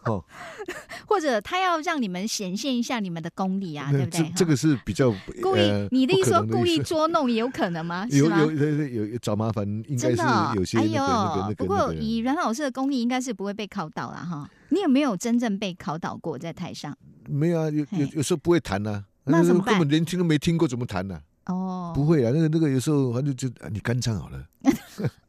[0.05, 0.24] 哦，
[1.07, 4.32] 或者他要让你们显现一下你们的功力啊，对不对？
[4.34, 8.07] 这个是比较故意，你的意思说故意捉弄也有可能吗？
[8.11, 10.22] 有有有有找麻烦，应该是
[10.57, 10.78] 有些。
[10.78, 14.48] 哎呦，不过以阮老师的功力，应该是不会被考倒了哈。
[14.70, 16.96] 你有没有真正被考倒过在台上？
[17.28, 21.20] 没有啊，有有有时候不会弹呐，那怎么根本连听都没听过，怎么弹呢？
[21.46, 24.44] 哦，不会啊，那个那个有时候反正就你干唱好了。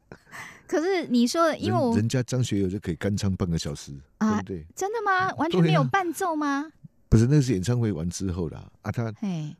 [0.74, 4.66] 可是你说，因为我人家张学友就可以干唱半个小时，对不对？
[4.74, 5.32] 真的吗？
[5.36, 6.66] 完全没有伴奏吗？
[7.08, 8.90] 不是，那是演唱会完之后啦啊。
[8.90, 9.14] 他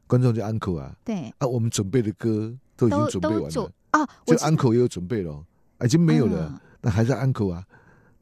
[0.08, 5.40] 观众就安可啊，对啊，我们准备的歌都已经准备完了啊，就 uncle 也有准备了，
[5.84, 7.64] 已经没有了，那还是 uncle 啊。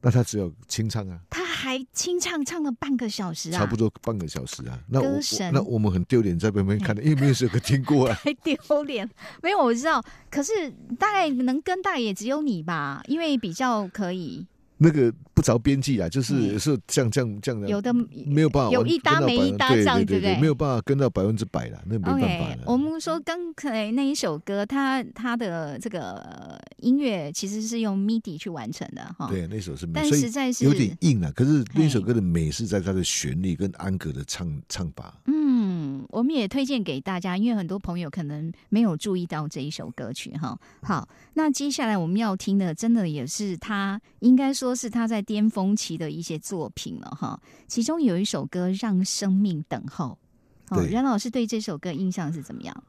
[0.03, 4.79] 那他只有清唱啊，他还清唱唱了半个小时啊，差不多半个小时啊。
[4.89, 5.21] 那我
[5.53, 9.09] 那我们很丢脸，在旁边看的，因为没有谁可听过啊， 太丢脸。
[9.43, 10.53] 没有我知道，可是
[10.99, 14.47] 大概能跟大也只有你吧，因为比较可以。
[14.83, 17.95] 那个不着边际啊，就是是这样这样这样的，有的
[18.26, 20.37] 没有办法，有一搭没一搭这样，对不对？
[20.41, 22.59] 没有办法跟到百分之百了，那没办法了。
[22.66, 29.28] 我们说刚才那一首歌，它它的这个音乐其实是用 MIDI 去完成的哈。
[29.28, 31.30] 对，那首是，但实在是有点硬了。
[31.33, 35.14] 可是那首歌的美是在它的旋律跟安格的唱唱法。
[35.26, 40.59] 嗯，我们也推荐给大家，因为很多朋友可能没有注意到这一首歌曲哈。
[40.83, 44.72] 好，那接下来我们要听的，真的也是他应该说。
[44.73, 50.18] 都是他在巅峰期的一些作品了哈，其中有一首歌《让生命等候》。
[50.75, 52.85] 哦，袁老师对这首歌印象是怎么样？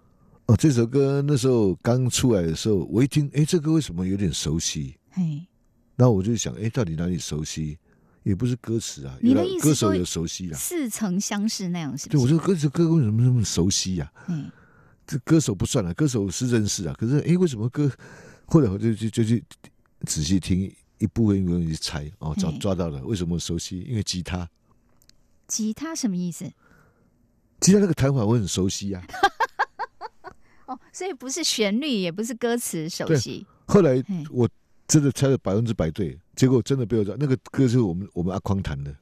[0.46, 4.96] 哦，这首歌那时候刚出来的时候，我一听，哎，这歌为什么有点熟悉？
[5.12, 5.46] 嘿，
[5.98, 7.78] 那我就想，哎，到底哪里熟悉？
[8.24, 12.08] 也不是歌词啊，你的意思歌手有熟悉啊，似曾相识那样是？
[12.08, 14.10] 对，我说歌词歌为什么那么熟悉呀？
[14.30, 14.50] 嗯，
[15.06, 17.92] 这歌手不算了，歌手是认识啊，可是哎，为什么歌？
[18.46, 19.44] 后来我就就就去
[20.06, 20.74] 仔细听。
[21.04, 23.04] 一部分容易猜哦，找抓到了。
[23.04, 23.82] 为什么熟悉？
[23.82, 24.50] 因为吉他。
[25.48, 26.50] 吉他什么意思？
[27.60, 29.06] 吉他那个弹法我很熟悉呀。
[30.66, 33.46] 哦，所以不是旋律，也不是歌词熟悉。
[33.66, 34.02] 后来
[34.32, 34.48] 我
[34.88, 38.96] 真的猜了百分之百对，结果真的被我抓那个歌是我们我们阿匡弹的。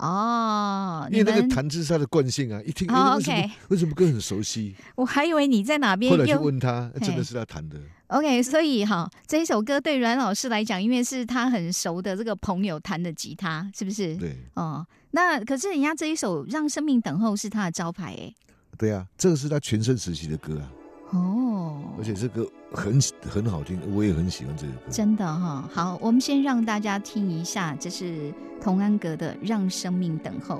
[0.00, 4.74] 哦，因为那个弹字是他的惯性啊，一听为什么为什么歌很熟悉？
[4.94, 6.10] 我还以为你在哪边。
[6.10, 7.78] 后来就问他，真的是他弹的。
[8.06, 14.16] OK，所以哈，这一首歌对阮老师来讲，因为是他很熟的这个朋友弹的吉他，是不是？
[14.16, 14.38] 对。
[14.54, 18.34] 哦，那可是人家这一首《让生命等候》是他的招牌哎。
[18.78, 20.79] 对啊，这个是他全盛时期的歌啊。
[21.10, 21.80] 哦。
[21.98, 22.98] 而且这个很
[23.28, 24.90] 很好听，我也很喜欢这个歌。
[24.90, 30.56] 真的哈，好，我们先让大家听一下，这是童安格的《让生命等候》。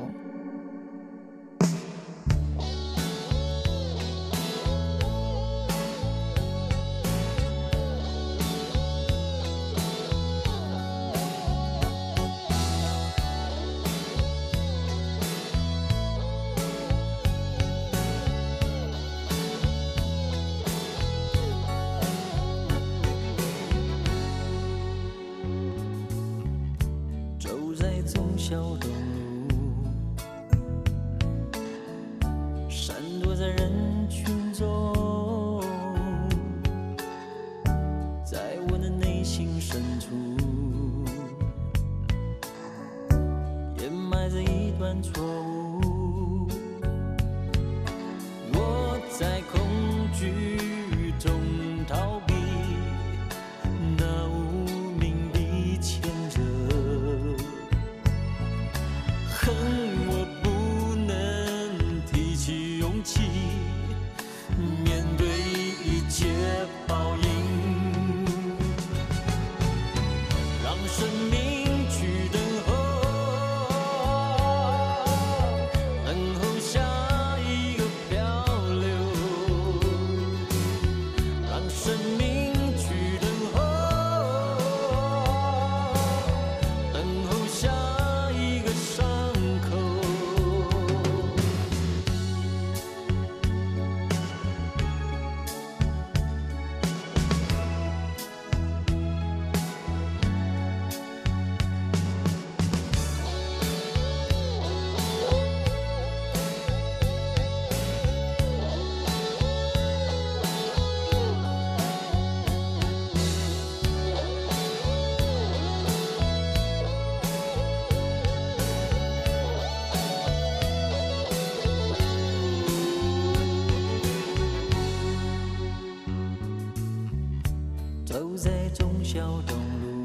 [129.13, 129.59] 小东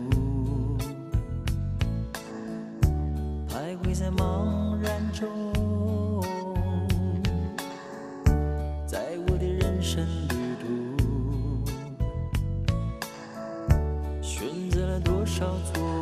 [0.10, 0.76] 路
[3.48, 5.30] 徘徊在茫然中，
[8.88, 10.66] 在我的人生旅途。
[14.24, 15.95] 选择了多少错？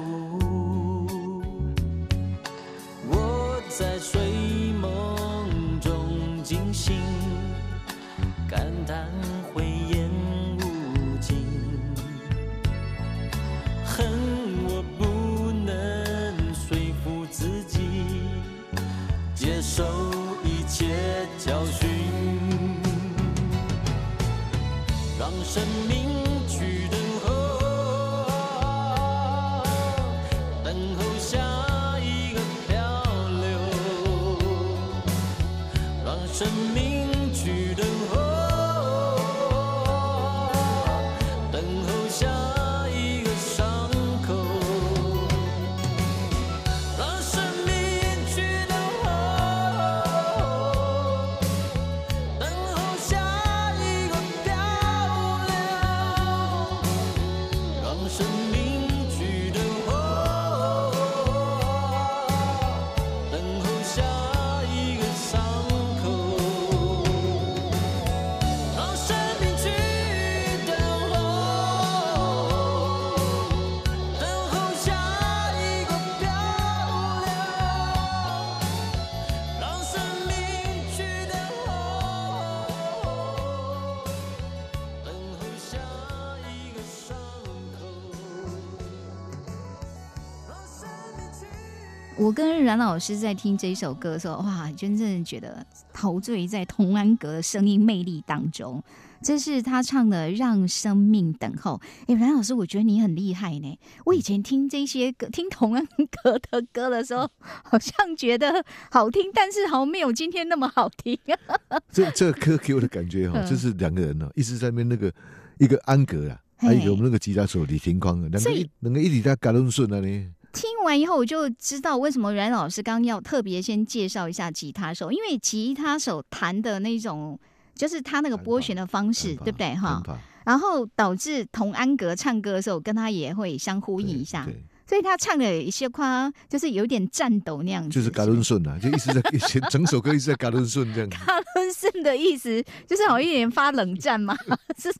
[92.32, 98.84] 跟阮老师在听这首歌的时候，哇，真正觉得陶醉在童安格的声音魅力当中。
[99.22, 101.80] 这是他唱的《让生命等候》。
[102.08, 103.80] 哎，阮老师，我觉得你很厉害呢。
[104.06, 105.88] 我以前听这些歌，听童安
[106.22, 111.18] 格的歌的时候，好像觉得好听，但是好像没有今天那么好听。
[111.90, 115.10] 这这个歌给我的感觉哈，就是两个人呢，一直在那边那个
[115.58, 120.34] 一个安格啊，还有我们那个吉他手李天光，两个一两个一直在搞论顺啊呢。
[120.54, 127.38] 听完以后，我就知道为什么阮老师刚刚要特别先介绍一下吉他手，因为吉他手弹的那种，
[127.74, 130.02] 就是他那个拨弦的方式，对不对哈？
[130.46, 134.48] 然后导致童安格唱歌的时候，跟他也会相呼应一下，
[134.86, 137.90] 所以他唱的一些夸，就是有点颤抖那样子。
[137.90, 139.22] 就是嘎伦顺啊，就一直在
[139.70, 141.10] 整首歌一直在嘎伦顺这样。
[141.10, 144.38] 嘎伦顺的意思就是好一点发冷战嘛，
[144.78, 144.94] 是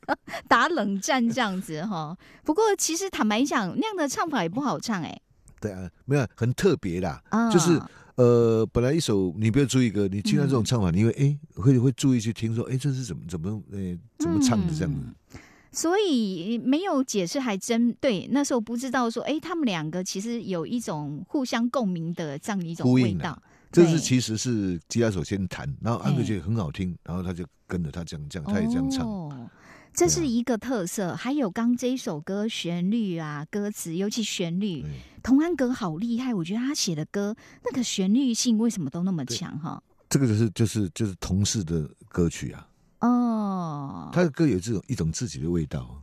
[0.48, 2.16] 打冷战这样子哈。
[2.42, 5.20] 不过其实坦白讲，那样的唱法也不好唱哎。
[5.64, 7.80] 对啊，没有很特别啦，就是
[8.16, 15.38] 呃，本来一首你不要注意歌，你听到这种唱法，你会哎会会注意去听说，哎，这是怎么怎么呃怎么唱的这样子。
[15.72, 23.42] 所以没有解释还真对，那时候不知道说，哎，他们两个其实有一种互相共鸣的这样一种味道。
[23.72, 29.50] 这是其实是吉他手先弹，然后安格觉得很好听，然后他就跟着他这样这样，他也这样唱。
[29.94, 31.14] 这是一个特色。
[31.14, 34.84] 还有刚这一首歌旋律啊，歌词，尤其旋律，
[35.22, 37.34] 童安格好厉害，我觉得他写的歌
[37.64, 39.80] 那个旋律性为什么都那么强哈？
[40.10, 42.68] 这个就是就是就是同事的歌曲啊。
[43.00, 46.02] 哦，他的歌有这种一种自己的味道。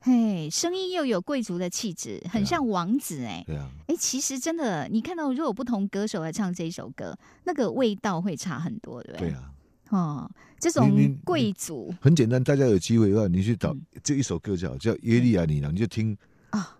[0.00, 3.42] 嘿，声音又有贵族的气质，很像王子哎。
[3.46, 3.68] 对啊。
[3.88, 9.28] 哎，其实真的，你看到如果不同歌手来唱这一首歌，那个味道会差很多，对不对？
[9.30, 9.50] 对啊。
[9.90, 16.16] 哦，这种贵族很简单，大家有机会的话，你去找这一首歌叫叫《耶利亚女郎》，你就听
[16.50, 16.76] 啊，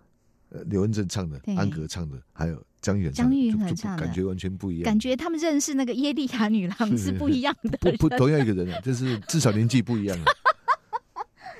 [0.67, 4.83] 刘文正唱的，安格唱的，还有张远张玉和唱的，感觉完全不一样。
[4.85, 10.17] 感觉他们认识那个耶利亚女郎是不一样的，不不同样一个人啊，就是至少年纪不一样。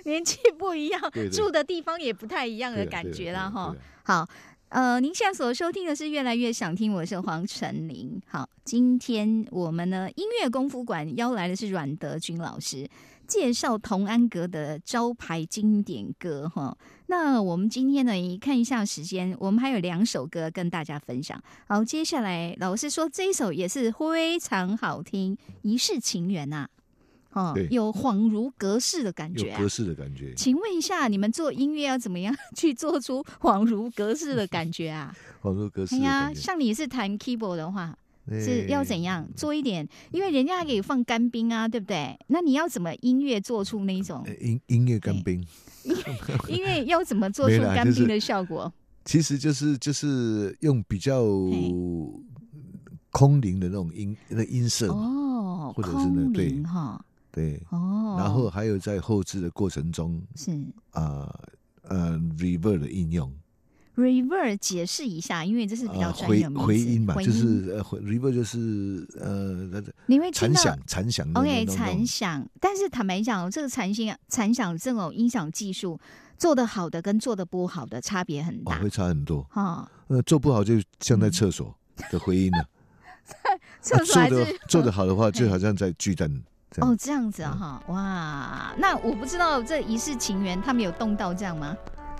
[0.05, 0.99] 年纪不一样，
[1.31, 3.75] 住的地方也不太一样的感觉了哈。
[4.01, 4.27] 好，
[4.69, 8.19] 呃，您现在所收听的是越来越想听，我是黄晨林。
[8.25, 12.87] 好，今天我们呢音乐功夫馆邀来的是阮德军老师，
[13.25, 16.77] 介绍童安格的招牌经典歌哈。
[17.07, 21.41] 那我们今天呢，看一下时间，我们还有两首歌跟大家分享。
[21.65, 26.67] 好，接下来老师说这一首也是非常好听，《一世情缘》呐。
[27.31, 30.31] 哦，有恍如隔世的感觉，隔世的感觉。
[30.35, 35.11] 请问一下，你们做音乐要怎么样去做出恍如隔世的感觉啊？
[35.41, 35.95] 恍如隔世。
[35.95, 37.97] 哎呀，像你是弹 keyboard 的话，
[38.29, 39.87] 是要怎样做一点？
[40.11, 42.17] 因为人家还可以放干冰啊，对不对？
[42.27, 45.45] 那你要怎么音乐做出那种音音乐干冰？
[46.47, 48.71] 音乐要怎么做出干冰的效果？
[49.05, 51.23] 其实就是就是用比较
[53.11, 57.03] 空灵的那种音那音色哦，或者是那对哈。
[57.31, 60.51] 对，哦，然后还有在后置的过程中是
[60.91, 61.31] 啊
[61.83, 63.31] 呃 reverb 的应用
[63.99, 75.99] ，reverb 解释一下，因为这是比较专业回回音嘛，就是呃 reverb 就是呃，你会残响残响，OK 残响，但是坦白讲，这个残响残响这种音响技术
[76.37, 79.45] 做的好的跟做的不好的差别很大，会差很多。
[79.49, 81.75] 哈，呃做不好就像在厕所
[82.11, 82.65] 的回音了，
[83.81, 86.29] 厕所做的 做的好的话， 就好像在巨蛋。
[86.81, 91.75] 哦，这样子啊，哈，哇，那我不知道这一世情缘他们有动到这样吗？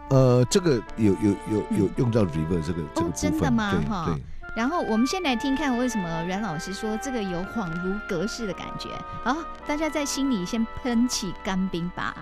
[0.09, 3.73] 呃，这个有有有有用到 reverb 这个这个真的吗？
[3.87, 4.23] 哈，对。
[4.55, 8.89] 然后我们先来听看为什么阮老师说这个有恍如隔世的感觉。
[9.23, 9.37] 好，
[9.67, 12.15] 大家在心里先喷起干冰吧。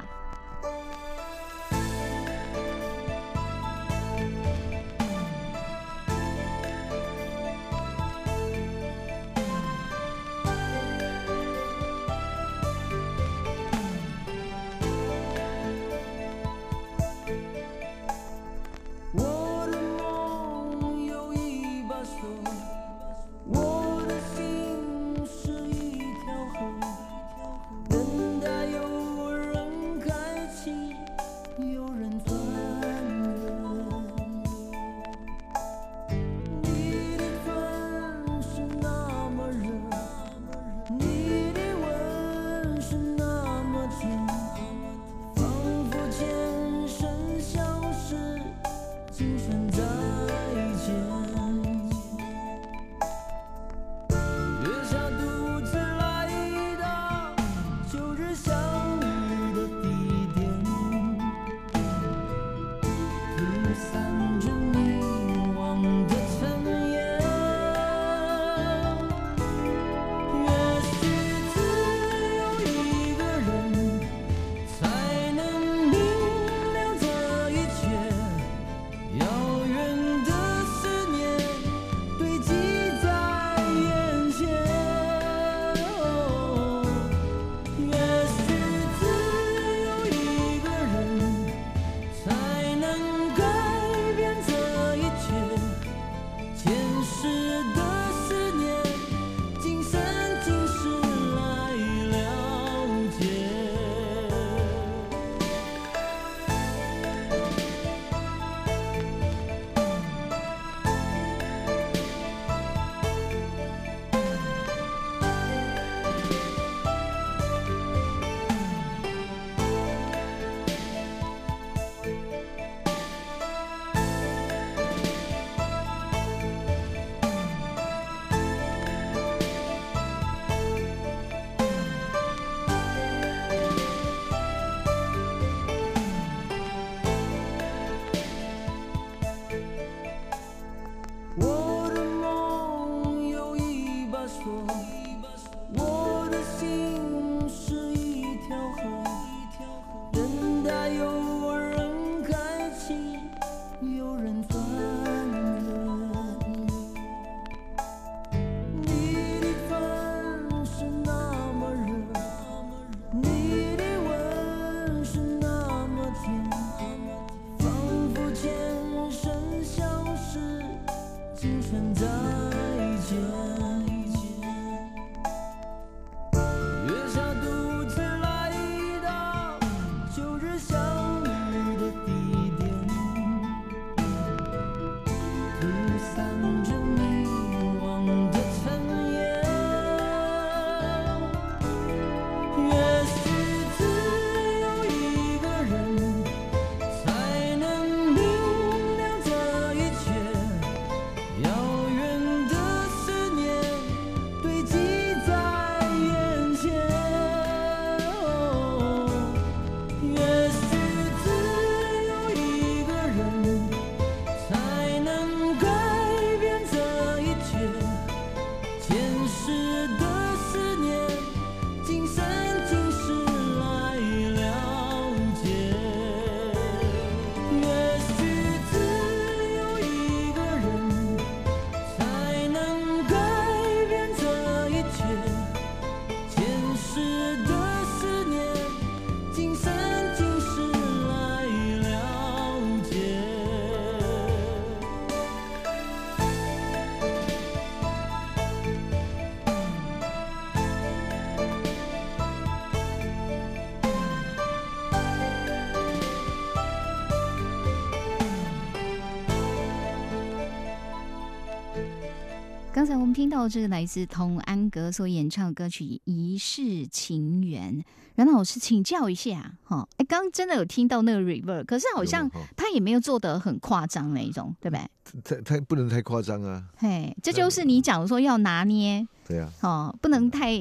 [263.08, 267.74] 们听到这个来自童安格所演唱的歌曲《一世情缘》，
[268.16, 275.22] 阮老师请教一下哈，哎，刚刚真的有听到那个 reverb，可是好像他也没有做的很夸张那一种，对不对？
[275.24, 276.66] 太太不能太夸张啊！
[276.76, 279.08] 嘿，这就是你讲说要拿捏。
[279.26, 280.52] 对啊，哦，不能太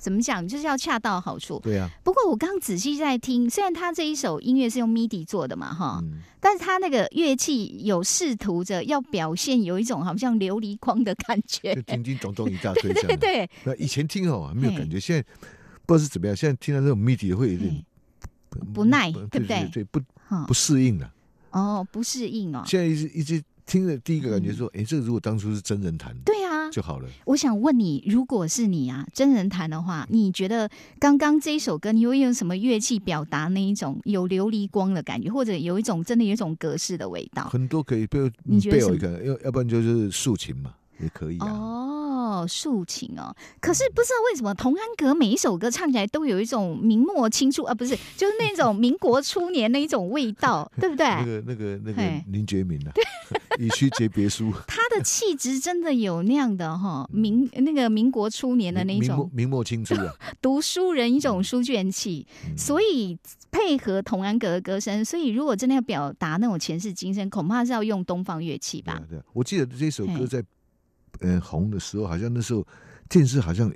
[0.00, 1.60] 怎么讲，就是要恰到好处。
[1.62, 1.88] 对啊。
[2.02, 6.02] 不过我刚仔细在听，虽然他这一首音乐是用 MIDI 做的嘛，哈，
[6.40, 12.90] 但是他那个乐器有试图着要表现有一种好像琉璃光的感觉，叮叮咚咚一大堆。
[12.94, 13.50] 对对对。
[13.64, 15.22] 那以前听哦没有感觉，现在
[15.84, 17.84] 不知道是怎么样，现在听到这种 MIDI 会有点
[18.72, 19.68] 不耐，对不对？
[19.70, 20.00] 对，不
[20.46, 21.12] 不适应了。
[21.50, 22.62] 哦，不适应哦。
[22.66, 23.42] 现在一直一直。
[23.70, 27.08] 听了第一个感觉说，哎，这个如果当初是真人弹，对啊，就好了。
[27.24, 30.68] 我想问你，如果是你啊，真人弹的话，你觉得
[30.98, 37.48] 刚刚这一首歌，你会用什么乐器表达那一种有琉璃光的感觉，或者有一种真的有一种格式的味道？
[37.48, 41.46] 很多可以，比如你觉得一个，要要不然就是竖琴嘛，也可以啊。
[41.48, 41.96] 哦。
[42.20, 51.06] 哦，抒情哦，可是不知道为什么童安格每一首歌唱起来都有一种明末清初啊，不是， 就是那种民国初年那一种味道， 对不对？
[51.06, 52.92] 那个、那个、那个林觉民啊，
[53.58, 62.24] 以区结别书，他的气质真的有那样的哈，民那个民国初年的那种明末清初啊，读书人一种书卷气，
[62.56, 63.18] 所以
[63.50, 69.02] 配合童安格的歌声，所以如果真的要表达那种前世今生，恐怕是要用东方乐器吧？
[69.10, 70.44] 对，我记得这首歌在。
[71.20, 72.66] 嗯，红的时候好像那时候
[73.08, 73.72] 电视好像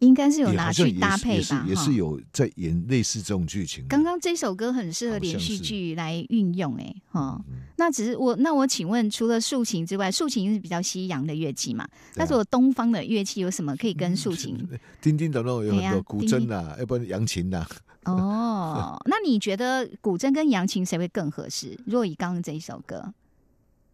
[0.00, 3.82] 应该是有拿去搭配吧，也是有在演类似这种剧情。
[3.88, 7.42] 刚刚这首歌很适合连续剧来运用，哎，哈。
[7.78, 11.88] 那只是我，那我请问，除了竖琴之外，竖琴是比较西洋的乐器嘛？
[12.14, 14.54] 那如果东方的乐器有什么可以跟竖琴？
[15.00, 17.66] 叮叮咚咚有很多古筝呐，要不然扬琴呐。
[18.04, 21.74] 哦， 那你觉得古筝跟扬琴谁会更合适？
[21.86, 23.14] 若以刚刚这一首歌，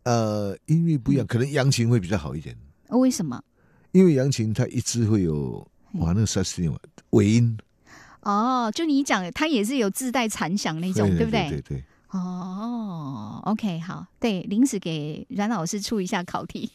[0.05, 2.57] 呃，音域不一样，可能扬琴会比较好一点。
[2.88, 3.42] 为什么？
[3.92, 6.74] 因为扬琴它一直会有哇，那个 sustain
[7.11, 7.57] 尾音。
[8.22, 11.48] 哦，就你讲，它也是有自带残响那种，对不对？
[11.50, 11.84] 对对。
[12.12, 16.70] 哦，OK，好，对，临时给阮老师出一下考题，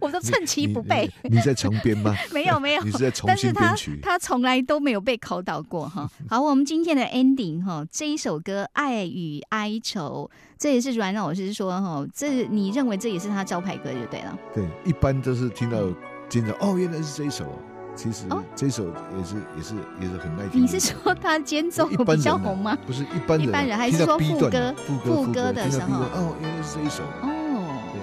[0.00, 1.10] 我都趁其不备。
[1.24, 2.14] 你在重编吗？
[2.32, 3.98] 没有没有，你是在重新编曲。
[4.00, 6.08] 他从来都没有被考倒过哈。
[6.28, 14.38] 好，我们今天的 ending 哈，这一首歌《爱与哀愁》，这也是阮老师说哈，这你认为这也是他招牌歌就对了。
[14.54, 15.78] 对，一般都是听到
[16.28, 17.44] 经常哦，原来是这一首。
[17.96, 18.26] 其实
[18.56, 20.62] 这首也是也是也是很耐听。
[20.62, 22.76] 你是说他间奏比较红吗？
[22.86, 24.74] 不是一般人，一般人还是说副歌
[25.04, 26.02] 副歌的时候？
[26.02, 27.30] 哦，原来是这一首哦。
[27.92, 28.00] 对，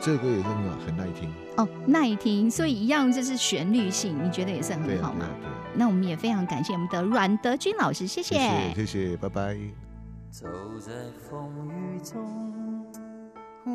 [0.00, 2.50] 这个歌也是很很耐听哦，耐听。
[2.50, 5.26] 所以一样就是旋律性，你觉得也是很好吗？
[5.74, 9.56] 那我们也非常感谢我们的阮德军老师，谢谢，谢谢，拜拜。
[10.30, 10.46] 走
[10.80, 10.92] 在
[11.28, 12.86] 风雨中，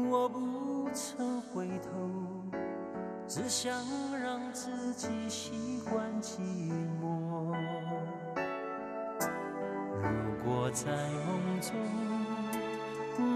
[0.10, 2.69] 我不曾回头。
[3.30, 3.72] 只想
[4.20, 6.40] 让自己习惯寂
[7.00, 7.56] 寞。
[10.02, 10.88] 如果在
[11.28, 11.76] 梦中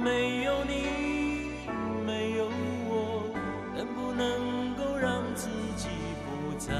[0.03, 1.67] 没有你
[2.07, 2.47] 没有
[2.89, 3.29] 我
[3.75, 5.89] 能不能够让自己
[6.25, 6.73] 不再